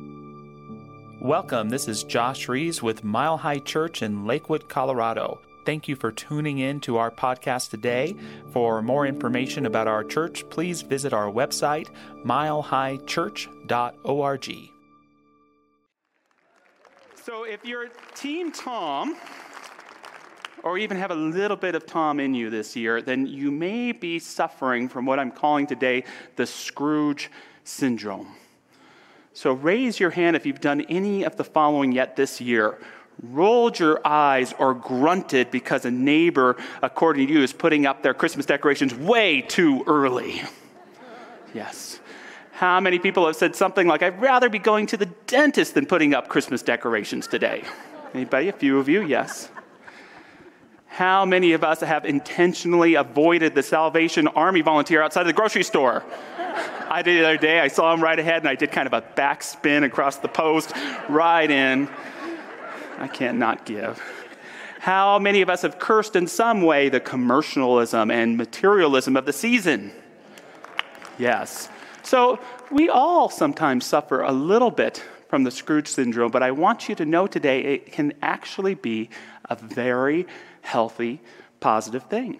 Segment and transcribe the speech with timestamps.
[0.00, 1.68] Welcome.
[1.68, 5.40] This is Josh Reeves with Mile High Church in Lakewood, Colorado.
[5.64, 8.16] Thank you for tuning in to our podcast today.
[8.52, 11.90] For more information about our church, please visit our website,
[12.24, 14.70] milehighchurch.org.
[17.14, 17.86] So, if you're
[18.16, 19.16] Team Tom,
[20.64, 23.92] or even have a little bit of Tom in you this year, then you may
[23.92, 26.02] be suffering from what I'm calling today
[26.36, 27.30] the Scrooge
[27.62, 28.34] syndrome.
[29.34, 32.78] So raise your hand if you've done any of the following yet this year.
[33.20, 38.14] Rolled your eyes or grunted because a neighbor, according to you, is putting up their
[38.14, 40.42] Christmas decorations way too early.
[41.52, 41.98] Yes.
[42.52, 45.86] How many people have said something like, I'd rather be going to the dentist than
[45.86, 47.64] putting up Christmas decorations today?
[48.14, 48.48] Anybody?
[48.48, 49.48] A few of you, yes.
[50.86, 55.64] How many of us have intentionally avoided the Salvation Army volunteer outside of the grocery
[55.64, 56.04] store?
[56.94, 57.58] I did the other day.
[57.58, 60.72] I saw him right ahead, and I did kind of a backspin across the post,
[61.08, 61.88] right in.
[62.98, 64.00] I can't not give.
[64.78, 69.32] How many of us have cursed in some way the commercialism and materialism of the
[69.32, 69.90] season?
[71.18, 71.68] Yes.
[72.04, 72.38] So
[72.70, 76.94] we all sometimes suffer a little bit from the Scrooge syndrome, but I want you
[76.94, 79.10] to know today it can actually be
[79.50, 80.28] a very
[80.60, 81.20] healthy,
[81.58, 82.38] positive thing.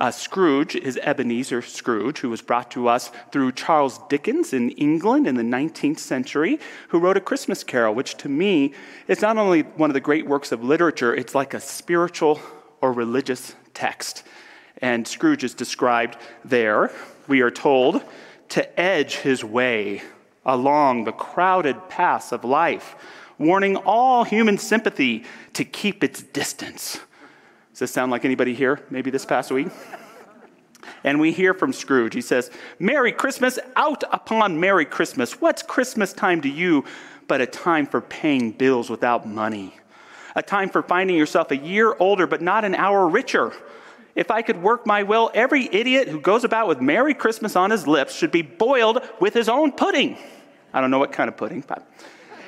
[0.00, 5.26] Uh, Scrooge is Ebenezer Scrooge, who was brought to us through Charles Dickens in England
[5.26, 8.72] in the 19th century, who wrote A Christmas Carol, which to me
[9.08, 12.40] is not only one of the great works of literature, it's like a spiritual
[12.80, 14.22] or religious text.
[14.78, 16.90] And Scrooge is described there,
[17.28, 18.02] we are told,
[18.48, 20.00] to edge his way
[20.46, 22.96] along the crowded paths of life,
[23.36, 27.00] warning all human sympathy to keep its distance
[27.80, 29.68] does this sound like anybody here, maybe this past week?
[31.02, 32.12] And we hear from Scrooge.
[32.12, 35.40] He says, Merry Christmas, out upon Merry Christmas.
[35.40, 36.84] What's Christmas time to you
[37.26, 39.74] but a time for paying bills without money?
[40.36, 43.50] A time for finding yourself a year older but not an hour richer.
[44.14, 47.70] If I could work my will, every idiot who goes about with Merry Christmas on
[47.70, 50.18] his lips should be boiled with his own pudding.
[50.74, 51.90] I don't know what kind of pudding, but.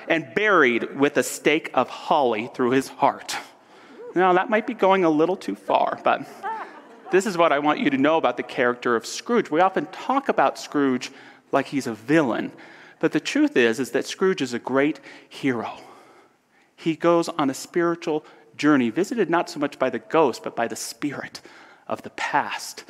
[0.08, 3.34] And buried with a stake of holly through his heart.
[4.14, 6.26] Now, that might be going a little too far, but
[7.10, 9.50] this is what I want you to know about the character of Scrooge.
[9.50, 11.10] We often talk about Scrooge
[11.50, 12.52] like he's a villain,
[13.00, 15.78] but the truth is is that Scrooge is a great hero.
[16.76, 18.24] He goes on a spiritual
[18.56, 21.40] journey, visited not so much by the ghost, but by the spirit
[21.86, 22.84] of the past,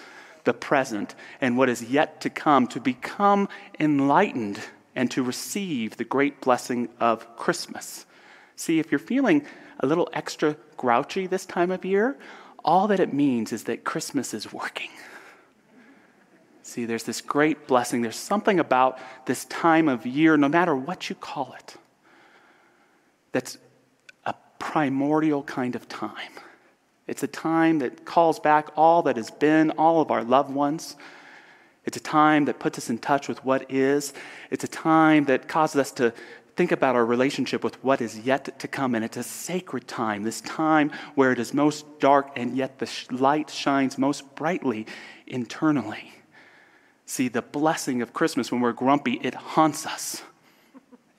[0.45, 4.61] the present, and what is yet to come, to become enlightened
[4.95, 8.07] and to receive the great blessing of Christmas.
[8.57, 9.45] See, if you're feeling
[9.83, 12.17] a little extra grouchy this time of year,
[12.65, 14.91] all that it means is that Christmas is working.
[16.63, 18.03] See, there's this great blessing.
[18.03, 21.77] There's something about this time of year, no matter what you call it,
[23.33, 23.59] that's
[24.25, 26.31] a primordial kind of time.
[27.09, 30.97] It's a time that calls back all that has been, all of our loved ones.
[31.85, 34.13] It's a time that puts us in touch with what is.
[34.51, 36.15] It's a time that causes us to
[36.57, 38.95] think about our relationship with what is yet to come.
[38.95, 42.91] And it's a sacred time, this time where it is most dark and yet the
[43.11, 44.87] light shines most brightly
[45.27, 46.13] internally.
[47.07, 50.23] See, the blessing of Christmas, when we're grumpy, it haunts us.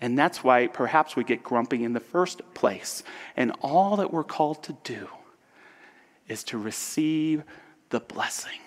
[0.02, 3.04] And that's why perhaps we get grumpy in the first place.
[3.38, 5.08] And all that we're called to do
[6.28, 7.44] is to receive
[7.90, 8.60] the blessing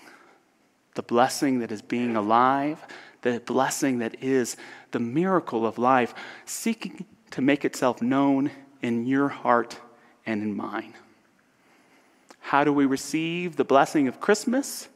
[0.96, 2.84] the blessing that is being alive,
[3.32, 4.56] the blessing that is
[4.92, 6.14] the miracle of life,
[6.44, 8.50] seeking to make itself known
[8.82, 9.80] in your heart
[10.24, 10.94] and in mine.
[12.40, 14.88] How do we receive the blessing of Christmas?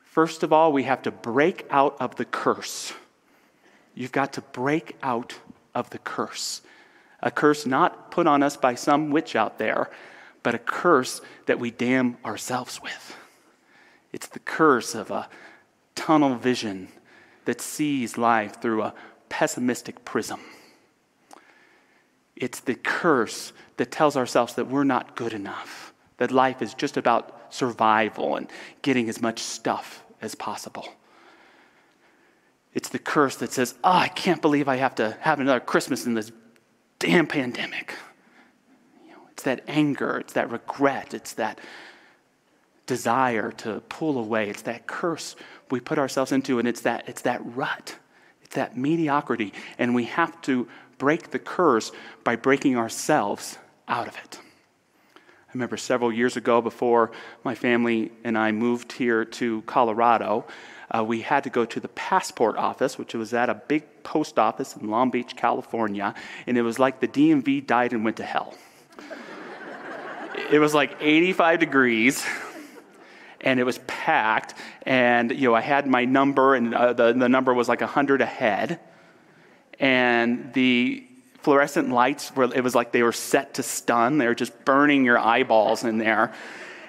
[0.00, 2.94] First of all, we have to break out of the curse.
[3.94, 5.34] You've got to break out
[5.74, 6.62] of the curse.
[7.20, 9.90] A curse not put on us by some witch out there,
[10.42, 13.16] but a curse that we damn ourselves with.
[14.12, 15.28] It's the curse of a
[15.94, 16.88] tunnel vision
[17.44, 18.94] that sees life through a
[19.28, 20.40] pessimistic prism.
[22.36, 26.96] It's the curse that tells ourselves that we're not good enough, that life is just
[26.96, 28.48] about survival and
[28.82, 30.88] getting as much stuff as possible.
[32.74, 36.06] It's the curse that says, Oh, I can't believe I have to have another Christmas
[36.06, 36.32] in this
[36.98, 37.94] damn pandemic.
[39.04, 41.60] You know, it's that anger, it's that regret, it's that
[42.86, 44.48] desire to pull away.
[44.48, 45.36] It's that curse
[45.70, 47.96] we put ourselves into, and it's that, it's that rut,
[48.42, 49.52] it's that mediocrity.
[49.78, 50.68] And we have to
[50.98, 51.90] break the curse
[52.24, 54.38] by breaking ourselves out of it.
[55.16, 57.12] I remember several years ago, before
[57.44, 60.46] my family and I moved here to Colorado,
[60.94, 64.38] uh, we had to go to the passport office, which was at a big post
[64.38, 66.14] office in Long Beach, California,
[66.46, 68.54] and it was like the DMV died and went to hell.
[70.50, 72.24] it was like 85 degrees
[73.42, 74.54] and it was packed.
[74.82, 78.20] And you know, I had my number, and uh, the the number was like hundred
[78.20, 78.80] ahead,
[79.78, 81.06] and the
[81.40, 82.52] fluorescent lights were.
[82.54, 84.18] It was like they were set to stun.
[84.18, 86.32] They were just burning your eyeballs in there.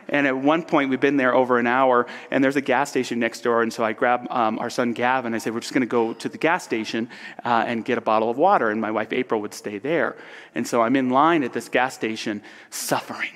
[0.10, 3.20] And at one point, we've been there over an hour, and there's a gas station
[3.20, 3.62] next door.
[3.62, 5.34] And so I grabbed um, our son Gavin.
[5.34, 7.10] I said, We're just going to go to the gas station
[7.44, 8.70] uh, and get a bottle of water.
[8.70, 10.16] And my wife April would stay there.
[10.56, 13.32] And so I'm in line at this gas station, suffering,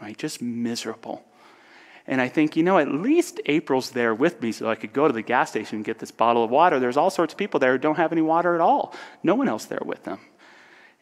[0.00, 0.16] right?
[0.16, 1.24] Just miserable.
[2.08, 5.08] And I think, you know, at least April's there with me so I could go
[5.08, 6.78] to the gas station and get this bottle of water.
[6.78, 8.94] There's all sorts of people there who don't have any water at all.
[9.22, 10.20] No one else there with them.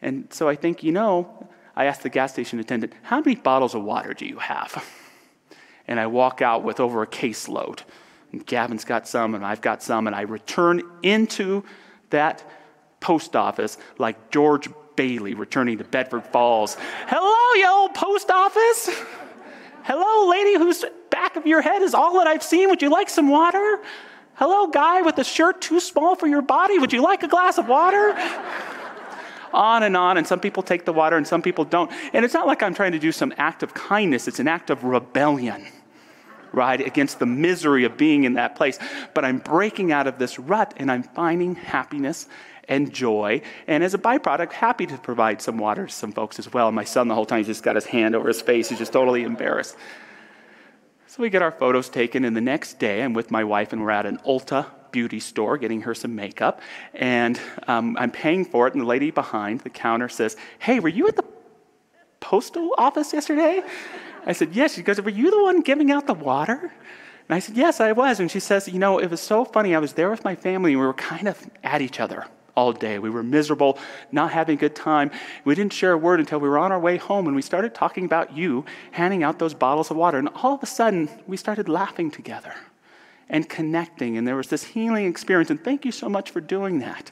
[0.01, 3.75] And so I think, you know, I asked the gas station attendant, How many bottles
[3.75, 4.83] of water do you have?
[5.87, 7.81] And I walk out with over a caseload.
[8.31, 11.63] And Gavin's got some, and I've got some, and I return into
[12.09, 12.43] that
[12.99, 16.75] post office like George Bailey returning to Bedford Falls.
[17.07, 18.89] Hello, you old post office!
[19.85, 22.69] Hello, lady whose back of your head is all that I've seen.
[22.69, 23.79] Would you like some water?
[24.33, 26.79] Hello, guy with a shirt too small for your body.
[26.79, 28.17] Would you like a glass of water?
[29.53, 31.91] on and on, and some people take the water and some people don't.
[32.13, 34.71] And it's not like I'm trying to do some act of kindness, it's an act
[34.71, 35.67] of rebellion,
[36.51, 38.79] right, against the misery of being in that place.
[39.13, 42.27] But I'm breaking out of this rut and I'm finding happiness
[42.67, 43.41] and joy.
[43.67, 46.71] And as a byproduct, happy to provide some water to some folks as well.
[46.71, 48.69] My son, the whole time, he's just got his hand over his face.
[48.69, 49.75] He's just totally embarrassed.
[51.07, 53.81] So we get our photos taken, and the next day, I'm with my wife, and
[53.81, 56.61] we're at an Ulta beauty store getting her some makeup.
[56.93, 60.89] And um, I'm paying for it, and the lady behind the counter says, Hey, were
[60.89, 61.25] you at the
[62.19, 63.61] postal office yesterday?
[64.25, 64.73] I said, Yes.
[64.73, 66.73] She goes, Were you the one giving out the water?
[67.27, 68.19] And I said, Yes, I was.
[68.19, 69.75] And she says, You know, it was so funny.
[69.75, 72.71] I was there with my family, and we were kind of at each other all
[72.71, 72.99] day.
[72.99, 73.77] We were miserable,
[74.11, 75.11] not having a good time.
[75.43, 77.73] We didn't share a word until we were on our way home and we started
[77.73, 80.17] talking about you, handing out those bottles of water.
[80.17, 82.55] And all of a sudden, we started laughing together
[83.29, 84.17] and connecting.
[84.17, 85.49] And there was this healing experience.
[85.49, 87.11] And thank you so much for doing that.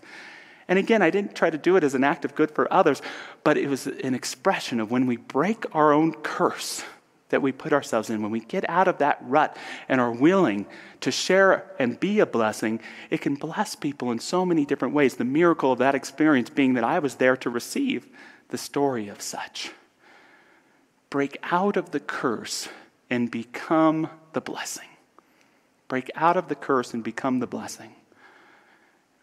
[0.68, 3.02] And again, I didn't try to do it as an act of good for others,
[3.44, 6.84] but it was an expression of when we break our own curse
[7.34, 9.58] that we put ourselves in, when we get out of that rut
[9.90, 10.66] and are willing
[11.02, 15.16] to share and be a blessing, it can bless people in so many different ways.
[15.16, 18.08] The miracle of that experience being that I was there to receive
[18.50, 19.72] the story of such.
[21.10, 22.70] Break out of the curse
[23.10, 24.88] and become the blessing.
[25.88, 27.94] Break out of the curse and become the blessing.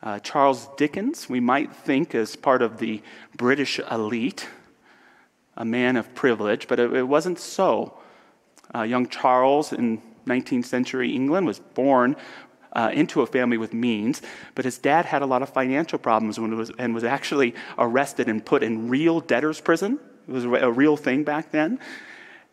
[0.02, 3.02] Uh, Charles Dickens, we might think as part of the
[3.36, 4.48] British elite,
[5.56, 7.94] a man of privilege, but it, it wasn't so.
[8.74, 12.16] Uh, young Charles in 19th century England was born
[12.72, 14.22] uh, into a family with means,
[14.54, 18.44] but his dad had a lot of financial problems was, and was actually arrested and
[18.44, 19.98] put in real debtor's prison.
[20.28, 21.80] It was a real thing back then.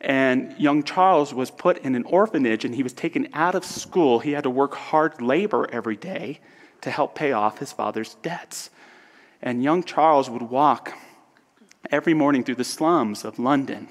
[0.01, 4.19] And young Charles was put in an orphanage and he was taken out of school.
[4.19, 6.39] He had to work hard labor every day
[6.81, 8.69] to help pay off his father's debts.
[9.41, 10.93] And young Charles would walk
[11.91, 13.87] every morning through the slums of London.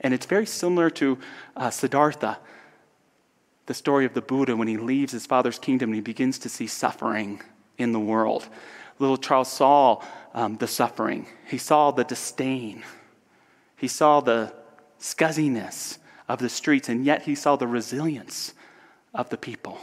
[0.00, 1.18] And it's very similar to
[1.56, 2.38] uh, Siddhartha,
[3.66, 6.48] the story of the Buddha when he leaves his father's kingdom and he begins to
[6.48, 7.42] see suffering
[7.78, 8.48] in the world.
[8.98, 10.02] Little Charles saw
[10.34, 12.82] um, the suffering, he saw the disdain,
[13.76, 14.52] he saw the
[14.98, 18.54] scuzziness of the streets, and yet he saw the resilience
[19.14, 19.78] of the people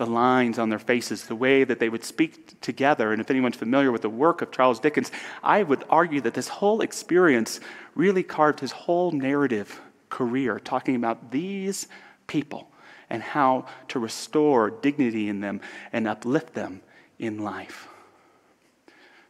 [0.00, 3.12] the lines on their faces, the way that they would speak together.
[3.12, 6.48] And if anyone's familiar with the work of Charles Dickens, I would argue that this
[6.48, 7.60] whole experience
[7.94, 9.78] really carved his whole narrative
[10.08, 11.86] career, talking about these
[12.26, 12.70] people
[13.10, 15.60] and how to restore dignity in them
[15.92, 16.80] and uplift them
[17.18, 17.86] in life.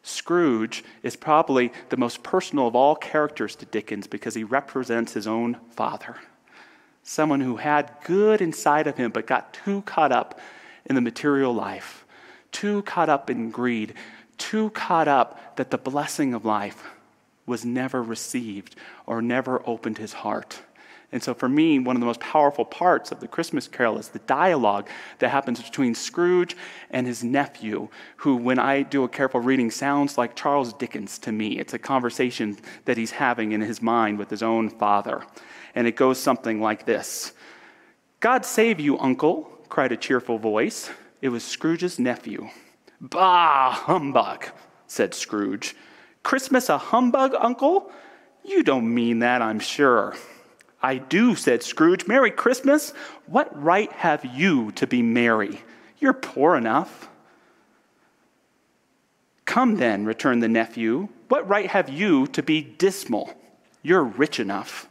[0.04, 5.26] Scrooge is probably the most personal of all characters to Dickens because he represents his
[5.26, 6.16] own father.
[7.02, 10.38] Someone who had good inside of him but got too caught up
[10.86, 12.04] in the material life,
[12.52, 13.94] too caught up in greed,
[14.38, 16.82] too caught up that the blessing of life
[17.46, 20.62] was never received or never opened his heart.
[21.12, 24.08] And so, for me, one of the most powerful parts of the Christmas Carol is
[24.08, 26.56] the dialogue that happens between Scrooge
[26.90, 31.32] and his nephew, who, when I do a careful reading, sounds like Charles Dickens to
[31.32, 31.58] me.
[31.58, 35.24] It's a conversation that he's having in his mind with his own father.
[35.74, 37.32] And it goes something like this
[38.20, 40.90] God save you, uncle, cried a cheerful voice.
[41.22, 42.48] It was Scrooge's nephew.
[43.00, 44.46] Bah, humbug,
[44.86, 45.74] said Scrooge.
[46.22, 47.90] Christmas a humbug, uncle?
[48.44, 50.14] You don't mean that, I'm sure.
[50.82, 52.06] I do, said Scrooge.
[52.06, 52.92] Merry Christmas.
[53.26, 55.62] What right have you to be merry?
[55.98, 57.08] You're poor enough.
[59.44, 61.08] Come then, returned the nephew.
[61.28, 63.34] What right have you to be dismal?
[63.82, 64.88] You're rich enough.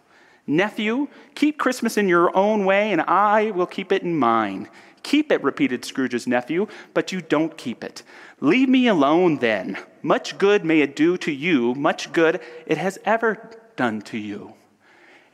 [0.49, 4.67] Nephew, keep Christmas in your own way, and I will keep it in mine.
[5.03, 8.01] Keep it, repeated Scrooge's nephew, but you don't keep it.
[8.41, 9.77] Leave me alone then.
[10.01, 14.53] Much good may it do to you, much good it has ever done to you.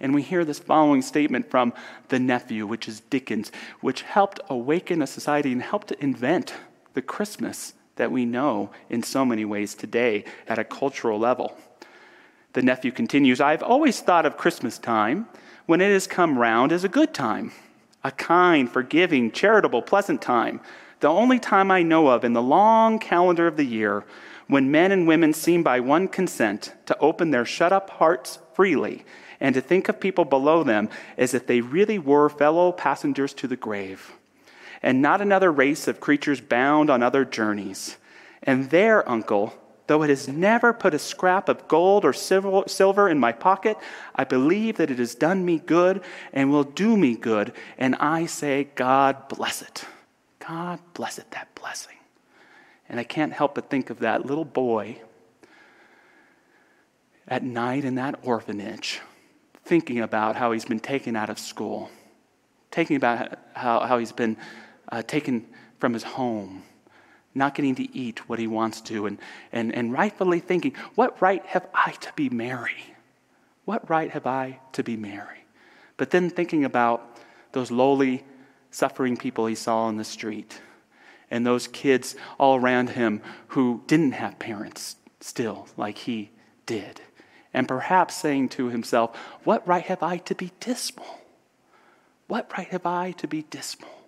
[0.02, 1.74] And we hear this following statement from
[2.10, 6.54] the nephew, which is Dickens, which helped awaken a society and helped invent
[6.94, 11.58] the Christmas that we know in so many ways today at a cultural level.
[12.56, 15.28] The nephew continues I've always thought of Christmas time,
[15.66, 17.52] when it has come round, as a good time,
[18.02, 20.62] a kind, forgiving, charitable, pleasant time,
[21.02, 24.06] the only time I know of in the long calendar of the year
[24.48, 29.04] when men and women seem by one consent to open their shut up hearts freely
[29.42, 33.50] and to think of people below them as if they really were fellow passengers to
[33.50, 34.14] the grave,
[34.82, 37.98] and not another race of creatures bound on other journeys.
[38.44, 39.54] And there, uncle,
[39.88, 43.78] though it has never put a scrap of gold or silver in my pocket,
[44.16, 46.02] I believe that it has done me good
[46.34, 47.54] and will do me good.
[47.78, 49.86] And I say, God bless it.
[50.40, 51.98] God bless it, that blessing.
[52.90, 55.02] And I can't help but think of that little boy
[57.28, 59.02] at night in that orphanage,
[59.64, 61.90] thinking about how he's been taken out of school,
[62.72, 64.38] thinking about how, how he's been
[64.92, 65.48] uh, taken
[65.80, 66.64] from his home
[67.36, 69.20] not getting to eat what he wants to, and,
[69.52, 72.96] and, and rightfully thinking, What right have I to be merry?
[73.66, 75.46] What right have I to be merry?
[75.98, 77.20] But then thinking about
[77.52, 78.24] those lowly,
[78.72, 80.62] suffering people he saw on the street,
[81.32, 86.32] and those kids all around him who didn't have parents still, like he
[86.66, 87.02] did.
[87.54, 91.22] And perhaps saying to himself, What right have I to be dismal?
[92.28, 94.05] What right have I to be dismal?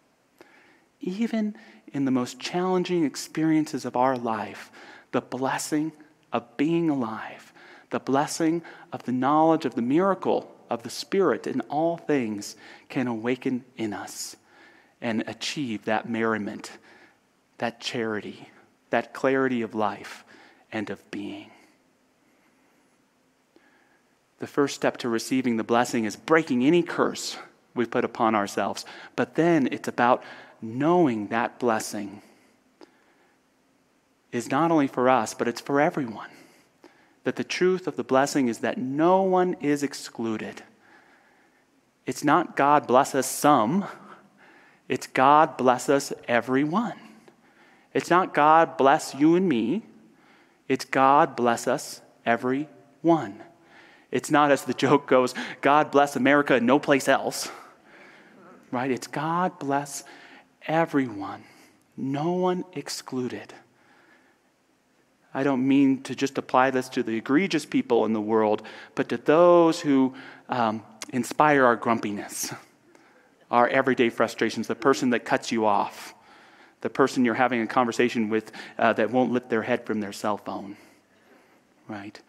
[0.99, 1.55] Even
[1.93, 4.71] in the most challenging experiences of our life
[5.11, 5.93] the blessing
[6.33, 7.53] of being alive,
[7.91, 8.61] the blessing
[8.91, 12.55] of the knowledge of the miracle of the Spirit in all things
[12.89, 14.35] can awaken in us
[15.01, 16.71] and achieve that merriment,
[17.59, 18.49] that charity,
[18.89, 20.25] that clarity of life
[20.71, 21.49] and of being.
[24.39, 27.37] The first step to receiving the blessing is breaking any curse
[27.73, 28.85] we put upon ourselves.
[29.15, 30.23] But then it's about
[30.61, 32.21] knowing that blessing
[34.31, 36.29] is not only for us, but it's for everyone.
[37.23, 40.63] That the truth of the blessing is that no one is excluded.
[42.05, 43.85] It's not God bless us some,
[44.87, 46.97] it's God bless us everyone.
[47.93, 49.83] It's not God bless you and me,
[50.67, 53.43] it's God bless us everyone.
[54.11, 57.51] It's not, as the joke goes, God bless America and no place else.
[58.71, 58.91] Right?
[58.91, 60.03] It's God bless
[60.67, 61.43] everyone,
[61.95, 63.53] no one excluded.
[65.33, 68.63] I don't mean to just apply this to the egregious people in the world,
[68.95, 70.13] but to those who
[70.49, 70.83] um,
[71.13, 72.53] inspire our grumpiness,
[73.51, 76.13] our everyday frustrations, the person that cuts you off,
[76.81, 80.13] the person you're having a conversation with uh, that won't lift their head from their
[80.13, 80.77] cell phone,
[81.87, 82.19] right?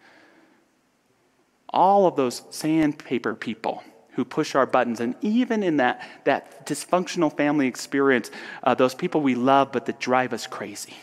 [1.69, 3.83] All of those sandpaper people
[4.19, 4.99] who push our buttons.
[4.99, 8.29] And even in that, that dysfunctional family experience,
[8.63, 10.93] uh, those people we love but that drive us crazy.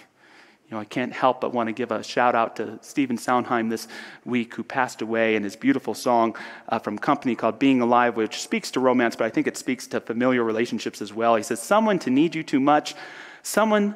[0.68, 3.70] You know, I can't help but want to give a shout out to Stephen Sondheim
[3.70, 3.88] this
[4.26, 6.36] week, who passed away, and his beautiful song
[6.68, 9.86] uh, from Company called Being Alive, which speaks to romance, but I think it speaks
[9.86, 11.36] to familiar relationships as well.
[11.36, 12.94] He says, Someone to need you too much,
[13.42, 13.94] someone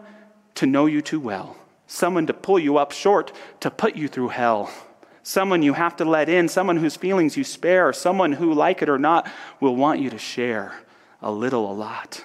[0.55, 1.59] to know you too well,
[1.89, 4.71] someone to pull you up short, to put you through hell
[5.23, 8.89] someone you have to let in, someone whose feelings you spare, someone who, like it
[8.89, 10.75] or not, will want you to share
[11.23, 12.25] a little, a lot.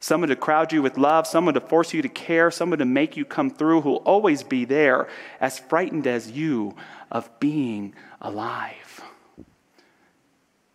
[0.00, 3.16] Someone to crowd you with love, someone to force you to care, someone to make
[3.16, 5.08] you come through who'll always be there,
[5.40, 6.74] as frightened as you
[7.10, 9.00] of being alive.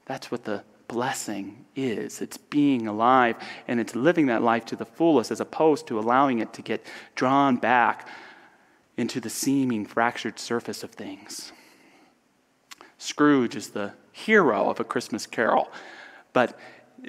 [0.05, 2.21] That's what the blessing is.
[2.21, 3.35] It's being alive
[3.67, 6.85] and it's living that life to the fullest as opposed to allowing it to get
[7.15, 8.07] drawn back
[8.95, 11.51] into the seeming fractured surface of things.
[12.97, 15.71] Scrooge is the hero of A Christmas Carol.
[16.33, 16.57] But,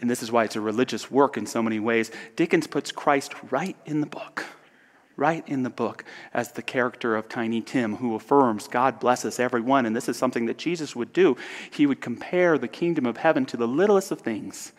[0.00, 3.32] and this is why it's a religious work in so many ways, Dickens puts Christ
[3.50, 4.44] right in the book,
[5.16, 9.86] right in the book as the character of Tiny Tim who affirms God blesses everyone.
[9.86, 11.36] And this is something that Jesus would do.
[11.70, 14.72] He would compare the kingdom of heaven to the littlest of things,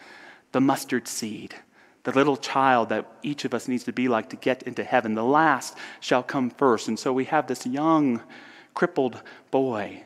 [0.52, 1.56] the mustard seed.
[2.04, 5.16] The little child that each of us needs to be like to get into heaven.
[5.16, 6.88] The last shall come first.
[6.88, 8.24] And so we have this young,
[8.74, 10.06] crippled boy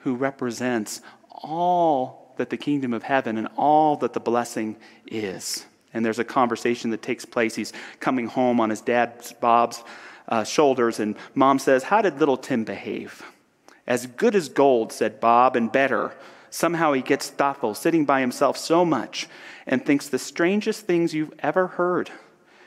[0.00, 4.76] who represents all that the kingdom of heaven and all that the blessing
[5.06, 5.66] is.
[5.92, 7.54] And there's a conversation that takes place.
[7.54, 9.82] He's coming home on his dad Bob's
[10.28, 13.22] uh, shoulders, and mom says, How did little Tim behave?
[13.86, 16.12] As good as gold, said Bob, and better.
[16.50, 19.28] Somehow he gets thoughtful, sitting by himself so much,
[19.66, 22.10] and thinks the strangest things you've ever heard.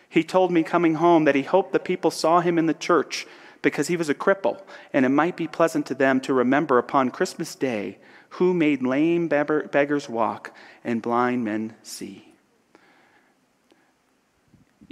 [0.09, 3.25] He told me coming home that he hoped the people saw him in the church
[3.63, 7.09] because he was a cripple, and it might be pleasant to them to remember upon
[7.09, 7.97] Christmas Day
[8.29, 12.33] who made lame beggars walk and blind men see.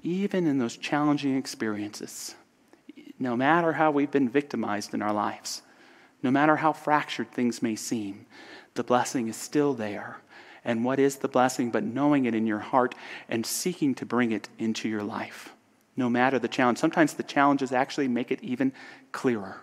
[0.01, 2.33] Even in those challenging experiences,
[3.19, 5.61] no matter how we've been victimized in our lives,
[6.23, 8.25] no matter how fractured things may seem,
[8.75, 10.17] the blessing is still there.
[10.63, 12.93] And what is the blessing but knowing it in your heart
[13.27, 15.55] and seeking to bring it into your life?
[15.95, 16.77] No matter the challenge.
[16.77, 18.71] Sometimes the challenges actually make it even
[19.11, 19.61] clearer.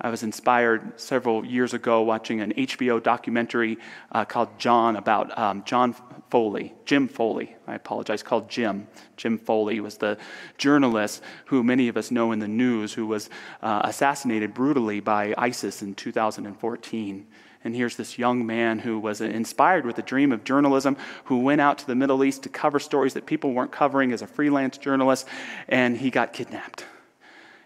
[0.00, 3.78] I was inspired several years ago watching an HBO documentary
[4.12, 5.94] uh, called John about um, John
[6.28, 7.56] Foley, Jim Foley.
[7.66, 8.88] I apologize, called Jim.
[9.16, 10.18] Jim Foley was the
[10.58, 13.30] journalist who many of us know in the news who was
[13.62, 17.26] uh, assassinated brutally by ISIS in 2014.
[17.66, 21.60] And here's this young man who was inspired with a dream of journalism, who went
[21.60, 24.78] out to the Middle East to cover stories that people weren't covering as a freelance
[24.78, 25.26] journalist,
[25.66, 26.84] and he got kidnapped.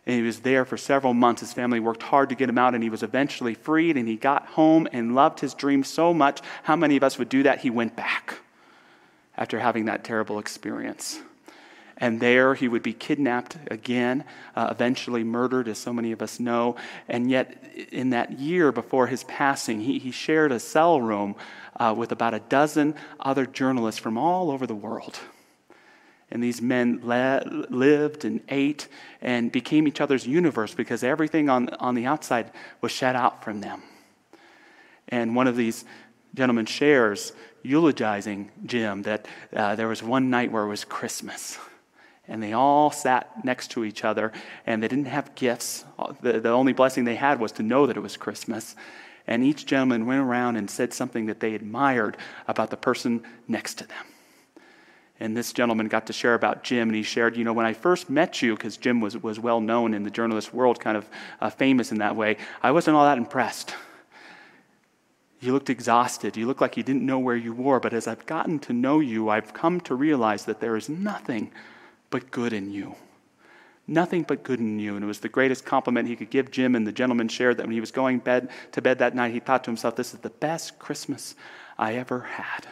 [0.06, 1.42] And he was there for several months.
[1.42, 3.98] His family worked hard to get him out, and he was eventually freed.
[3.98, 6.40] And he got home and loved his dream so much.
[6.62, 7.60] How many of us would do that?
[7.60, 8.38] He went back
[9.36, 11.20] after having that terrible experience.
[12.00, 14.24] And there he would be kidnapped again,
[14.56, 16.76] uh, eventually murdered, as so many of us know.
[17.08, 21.36] And yet, in that year before his passing, he, he shared a cell room
[21.78, 25.18] uh, with about a dozen other journalists from all over the world.
[26.30, 28.88] And these men le- lived and ate
[29.20, 33.60] and became each other's universe because everything on, on the outside was shut out from
[33.60, 33.82] them.
[35.08, 35.84] And one of these
[36.34, 41.58] gentlemen shares, eulogizing Jim, that uh, there was one night where it was Christmas.
[42.30, 44.32] And they all sat next to each other,
[44.64, 45.84] and they didn't have gifts.
[46.22, 48.76] The, the only blessing they had was to know that it was Christmas.
[49.26, 52.16] And each gentleman went around and said something that they admired
[52.46, 54.06] about the person next to them.
[55.18, 57.74] And this gentleman got to share about Jim, and he shared, you know, when I
[57.74, 61.08] first met you, because Jim was, was well known in the journalist world, kind of
[61.40, 63.74] uh, famous in that way, I wasn't all that impressed.
[65.40, 66.36] You looked exhausted.
[66.36, 67.80] You looked like you didn't know where you were.
[67.80, 71.50] But as I've gotten to know you, I've come to realize that there is nothing
[72.10, 72.94] but good in you.
[73.86, 74.94] Nothing but good in you.
[74.94, 76.76] And it was the greatest compliment he could give Jim.
[76.76, 79.40] And the gentleman shared that when he was going bed, to bed that night, he
[79.40, 81.34] thought to himself, This is the best Christmas
[81.78, 82.66] I ever had.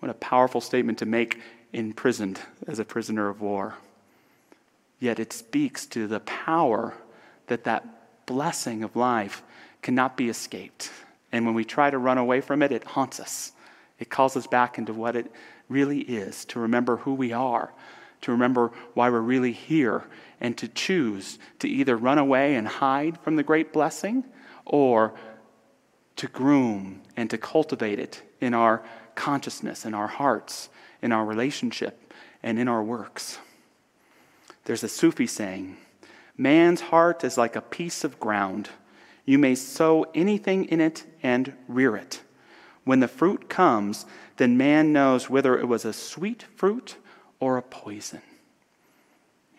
[0.00, 1.40] What a powerful statement to make
[1.72, 3.76] imprisoned as a prisoner of war.
[4.98, 6.94] Yet it speaks to the power
[7.46, 9.42] that that blessing of life
[9.80, 10.90] cannot be escaped.
[11.32, 13.52] And when we try to run away from it, it haunts us.
[13.98, 15.30] It calls us back into what it
[15.68, 17.72] really is to remember who we are,
[18.22, 20.04] to remember why we're really here,
[20.40, 24.24] and to choose to either run away and hide from the great blessing
[24.64, 25.14] or
[26.16, 28.82] to groom and to cultivate it in our
[29.14, 30.68] consciousness, in our hearts,
[31.00, 33.38] in our relationship, and in our works.
[34.64, 35.76] There's a Sufi saying
[36.36, 38.70] Man's heart is like a piece of ground.
[39.24, 42.22] You may sow anything in it and rear it.
[42.84, 44.06] When the fruit comes,
[44.38, 46.96] then man knows whether it was a sweet fruit
[47.42, 48.22] or a poison.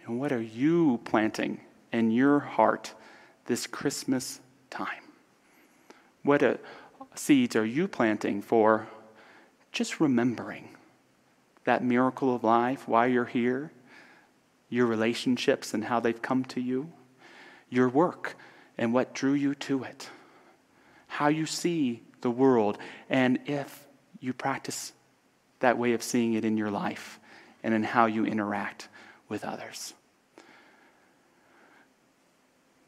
[0.06, 1.60] And what are you planting
[1.92, 2.94] in your heart
[3.48, 5.04] this Christmas time?
[6.24, 6.54] What uh,
[7.14, 8.88] seeds are you planting for
[9.74, 10.70] just remembering
[11.66, 13.70] that miracle of life, why you're here,
[14.70, 16.90] your relationships and how they've come to you,
[17.70, 18.38] your work
[18.78, 20.10] and what drew you to it,
[21.08, 22.78] how you see the world,
[23.10, 23.86] and if
[24.22, 24.94] you practice
[25.60, 27.20] that way of seeing it in your life
[27.64, 28.90] and in how you interact
[29.30, 29.94] with others.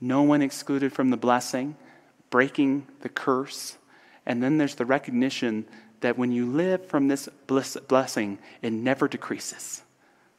[0.01, 1.75] No one excluded from the blessing,
[2.29, 3.77] breaking the curse,
[4.25, 5.65] and then there's the recognition
[6.01, 9.81] that when you live from this bliss, blessing, it never decreases.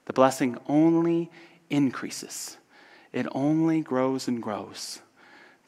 [0.04, 1.30] The blessing only
[1.70, 2.58] increases,
[3.12, 5.00] it only grows and grows.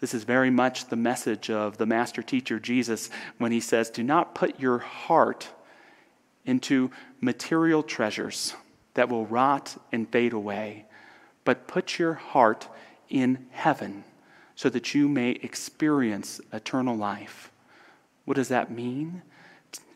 [0.00, 4.04] This is very much the message of the master teacher Jesus when he says, Do
[4.04, 5.48] not put your heart
[6.48, 8.54] into material treasures
[8.94, 10.86] that will rot and fade away,
[11.44, 12.66] but put your heart
[13.08, 14.02] in heaven
[14.56, 17.52] so that you may experience eternal life.
[18.24, 19.22] What does that mean?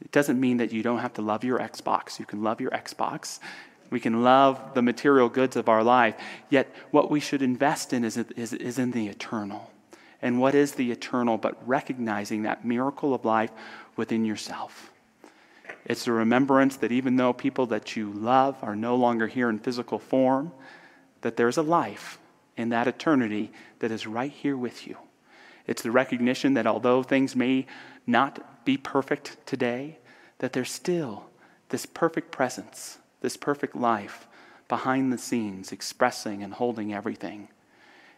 [0.01, 2.21] It doesn't mean that you don't have to love your Xbox.
[2.21, 3.41] You can love your Xbox.
[3.91, 6.15] We can love the material goods of our life.
[6.49, 9.71] Yet, what we should invest in is, is, is in the eternal.
[10.23, 13.51] and what is the eternal, but recognizing that miracle of life
[13.97, 14.92] within yourself.
[15.85, 19.59] It's the remembrance that even though people that you love are no longer here in
[19.59, 20.53] physical form,
[21.23, 22.19] that there's a life
[22.57, 24.97] in that eternity that is right here with you.
[25.67, 27.67] It's the recognition that although things may
[28.07, 29.99] not be perfect today,
[30.39, 31.27] that there's still
[31.71, 34.29] this perfect presence, this perfect life
[34.69, 37.49] behind the scenes, expressing and holding everything.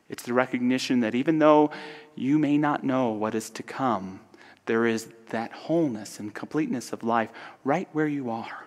[0.09, 1.70] It's the recognition that even though
[2.14, 4.20] you may not know what is to come,
[4.66, 7.31] there is that wholeness and completeness of life
[7.64, 8.64] right where you are.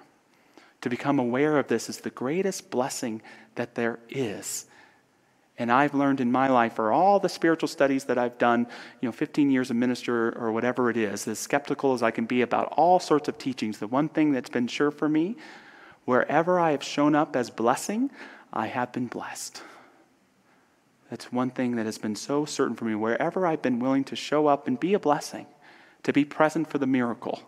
[0.81, 3.21] To become aware of this is the greatest blessing
[3.55, 4.65] that there is.
[5.57, 8.67] And I've learned in my life, for all the spiritual studies that I've done,
[9.01, 12.25] you know, 15 years of minister or whatever it is, as skeptical as I can
[12.25, 15.35] be about all sorts of teachings, the one thing that's been sure for me,
[16.05, 18.11] wherever I have shown up as blessing,
[18.53, 19.63] I have been blessed.
[21.09, 22.93] That's one thing that has been so certain for me.
[22.93, 25.47] Wherever I've been willing to show up and be a blessing,
[26.07, 27.41] to be present for the miracle.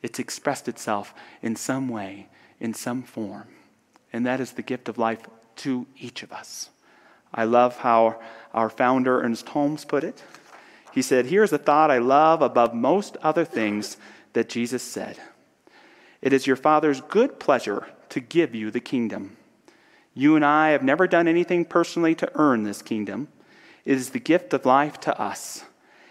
[0.00, 3.48] It's expressed itself in some way, in some form.
[4.10, 5.20] And that is the gift of life
[5.56, 6.70] to each of us.
[7.34, 8.18] I love how
[8.54, 10.24] our founder, Ernest Holmes, put it.
[10.94, 13.98] He said, Here's a thought I love above most other things
[14.32, 15.18] that Jesus said
[16.22, 19.36] It is your Father's good pleasure to give you the kingdom.
[20.14, 23.28] You and I have never done anything personally to earn this kingdom.
[23.84, 25.64] It is the gift of life to us.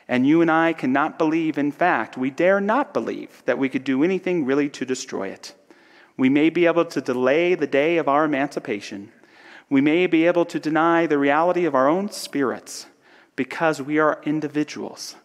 [0.09, 3.83] And you and I cannot believe, in fact, we dare not believe that we could
[3.83, 5.53] do anything really to destroy it.
[6.17, 9.11] We may be able to delay the day of our emancipation.
[9.69, 12.87] We may be able to deny the reality of our own spirits
[13.35, 15.15] because we are individuals.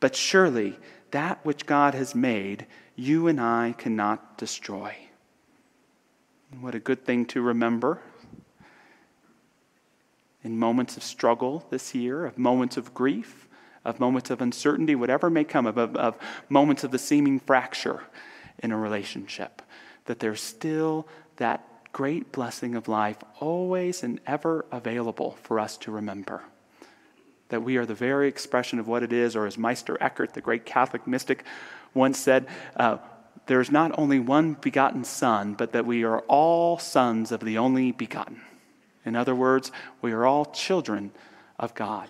[0.00, 0.76] But surely
[1.12, 4.96] that which God has made, you and I cannot destroy.
[6.60, 8.00] What a good thing to remember
[10.42, 13.46] in moments of struggle this year, of moments of grief,
[13.84, 16.16] of moments of uncertainty, whatever may come, of, of, of
[16.48, 18.02] moments of the seeming fracture
[18.62, 19.62] in a relationship,
[20.04, 25.90] that there's still that great blessing of life always and ever available for us to
[25.90, 26.42] remember.
[27.48, 30.40] That we are the very expression of what it is, or as Meister Eckhart, the
[30.40, 31.44] great Catholic mystic,
[31.92, 32.98] once said, uh,
[33.46, 37.92] there's not only one begotten Son, but that we are all sons of the only
[37.92, 38.40] begotten.
[39.04, 41.10] In other words, we are all children
[41.58, 42.08] of God.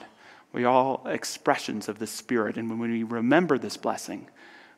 [0.53, 2.57] We are all expressions of the Spirit.
[2.57, 4.29] And when we remember this blessing,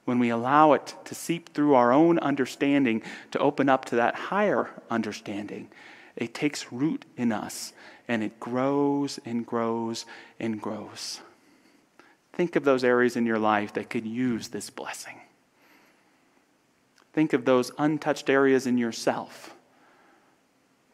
[0.04, 4.14] when we allow it to seep through our own understanding to open up to that
[4.14, 5.68] higher understanding,
[6.16, 7.72] it takes root in us
[8.06, 10.04] and it grows and grows
[10.38, 11.20] and grows.
[12.32, 15.20] Think of those areas in your life that could use this blessing.
[17.12, 19.54] Think of those untouched areas in yourself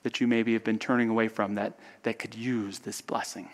[0.02, 3.48] that you maybe have been turning away from that, that could use this blessing.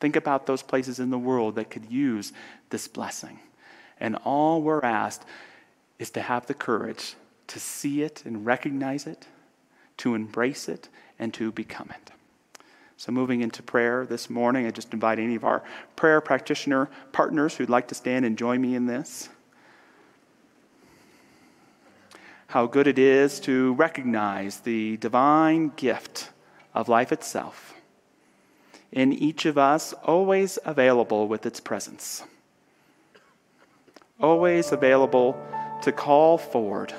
[0.00, 2.32] Think about those places in the world that could use
[2.70, 3.38] this blessing.
[4.00, 5.24] And all we're asked
[5.98, 7.14] is to have the courage
[7.46, 9.26] to see it and recognize it,
[9.98, 12.10] to embrace it, and to become it.
[12.96, 15.62] So, moving into prayer this morning, I just invite any of our
[15.96, 19.28] prayer practitioner partners who'd like to stand and join me in this.
[22.48, 26.30] How good it is to recognize the divine gift
[26.72, 27.73] of life itself
[28.94, 32.22] in each of us, always available with its presence.
[34.20, 35.36] Always available
[35.82, 36.94] to call forward.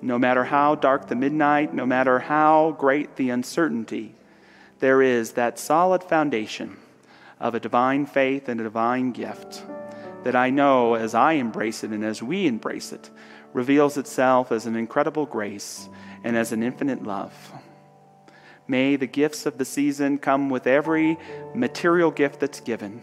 [0.00, 4.14] No matter how dark the midnight, no matter how great the uncertainty,
[4.78, 6.76] there is that solid foundation
[7.40, 9.64] of a divine faith and a divine gift
[10.22, 13.10] that I know as I embrace it and as we embrace it
[13.52, 15.88] reveals itself as an incredible grace
[16.22, 17.34] and as an infinite love.
[18.70, 21.18] May the gifts of the season come with every
[21.56, 23.02] material gift that's given.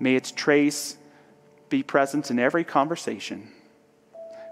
[0.00, 0.96] May its trace
[1.68, 3.52] be present in every conversation.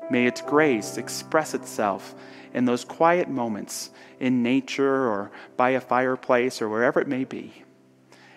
[0.08, 2.14] May its grace express itself
[2.54, 3.90] in those quiet moments
[4.20, 7.64] in nature or by a fireplace or wherever it may be.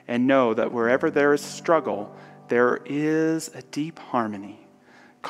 [0.07, 2.15] And know that wherever there is struggle,
[2.47, 4.65] there is a deep harmony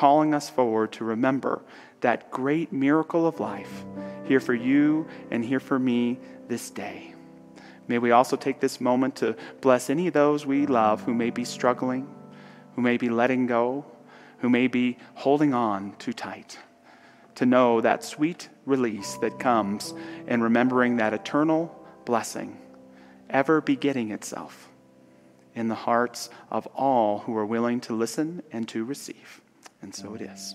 [0.00, 1.60] calling us forward to remember
[2.00, 3.84] that great miracle of life
[4.24, 7.14] here for you and here for me this day.
[7.86, 11.28] May we also take this moment to bless any of those we love who may
[11.28, 12.08] be struggling,
[12.74, 13.84] who may be letting go,
[14.38, 16.58] who may be holding on too tight.
[17.34, 19.92] To know that sweet release that comes
[20.26, 22.56] in remembering that eternal blessing
[23.28, 24.70] ever begetting itself
[25.54, 29.42] in the hearts of all who are willing to listen and to receive.
[29.82, 30.54] And so it is.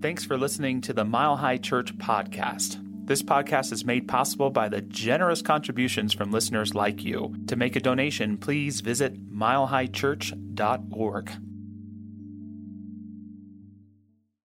[0.00, 2.82] Thanks for listening to the Mile High Church podcast.
[3.06, 7.34] This podcast is made possible by the generous contributions from listeners like you.
[7.46, 11.30] To make a donation, please visit milehighchurch.org.